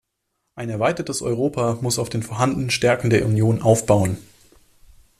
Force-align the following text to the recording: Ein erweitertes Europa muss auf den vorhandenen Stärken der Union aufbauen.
Ein 0.55 0.69
erweitertes 0.71 1.21
Europa 1.21 1.77
muss 1.79 1.99
auf 1.99 2.09
den 2.09 2.23
vorhandenen 2.23 2.71
Stärken 2.71 3.11
der 3.11 3.23
Union 3.23 3.61
aufbauen. 3.61 4.17